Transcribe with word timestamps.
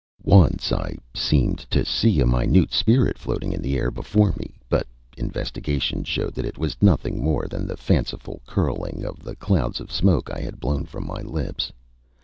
Once 0.23 0.71
I 0.71 0.97
seemed 1.13 1.59
to 1.69 1.85
see 1.85 2.19
a 2.21 2.25
minute 2.25 2.73
spirit 2.73 3.19
floating 3.19 3.53
in 3.53 3.61
the 3.61 3.77
air 3.77 3.91
before 3.91 4.33
me, 4.35 4.57
but 4.67 4.87
investigation 5.15 6.03
showed 6.03 6.33
that 6.33 6.43
it 6.45 6.57
was 6.57 6.75
nothing 6.81 7.23
more 7.23 7.45
than 7.47 7.67
the 7.67 7.77
fanciful 7.77 8.41
curling 8.47 9.05
of 9.05 9.19
the 9.21 9.35
clouds 9.35 9.79
of 9.79 9.91
smoke 9.91 10.31
I 10.33 10.39
had 10.39 10.59
blown 10.59 10.85
from 10.87 11.05
my 11.05 11.21
lips. 11.21 11.71